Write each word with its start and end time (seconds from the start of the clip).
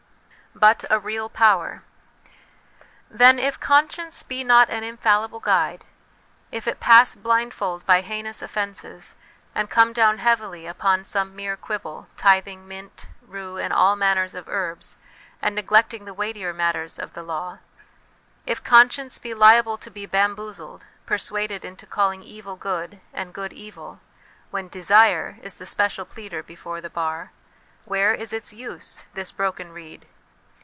But 0.53 0.83
a 0.89 0.99
real 0.99 1.29
Power. 1.29 1.81
Then, 3.09 3.39
if 3.39 3.57
conscience 3.57 4.21
be 4.21 4.43
not 4.43 4.69
an 4.69 4.83
infallible 4.83 5.39
guide 5.39 5.85
if 6.51 6.67
it 6.67 6.81
pass 6.81 7.15
blindfold 7.15 7.85
by 7.85 8.01
heinous 8.01 8.41
offences, 8.41 9.15
and 9.55 9.69
come 9.69 9.93
down 9.93 10.17
heavily 10.17 10.67
upon 10.67 11.05
some 11.05 11.37
mere 11.37 11.55
quibble, 11.55 12.09
tithing 12.17 12.67
mint, 12.67 13.07
rue, 13.25 13.55
and 13.55 13.71
all 13.71 13.95
manner 13.95 14.23
of 14.25 14.49
herbs, 14.49 14.97
and 15.41 15.55
neglecting 15.55 16.03
the 16.03 16.13
weightier 16.13 16.51
matters 16.53 16.99
of 16.99 17.13
the 17.13 17.23
law 17.23 17.59
if 18.45 18.61
conscience 18.61 19.19
be 19.19 19.33
liable 19.33 19.77
to 19.77 19.89
be 19.89 20.05
bamboozled, 20.05 20.83
persuaded 21.05 21.63
into 21.63 21.85
calling 21.85 22.23
evil 22.23 22.57
good 22.57 22.99
and 23.13 23.33
good 23.33 23.53
evil, 23.53 24.01
when 24.51 24.67
Desire 24.67 25.39
is 25.41 25.55
the 25.55 25.65
special 25.65 26.03
pleader 26.03 26.43
before 26.43 26.81
the 26.81 26.89
bar, 26.89 27.31
where 27.85 28.13
is 28.13 28.33
its 28.33 28.51
use, 28.51 29.05
this 29.13 29.31
broken 29.31 29.71
reed 29.71 30.07